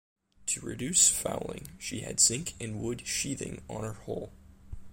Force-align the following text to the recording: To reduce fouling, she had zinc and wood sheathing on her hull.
To 0.47 0.61
reduce 0.61 1.09
fouling, 1.09 1.77
she 1.77 1.99
had 2.01 2.19
zinc 2.19 2.55
and 2.59 2.81
wood 2.81 3.05
sheathing 3.05 3.61
on 3.69 3.83
her 3.83 3.93
hull. 4.07 4.31